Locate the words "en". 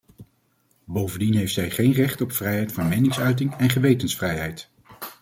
3.55-3.69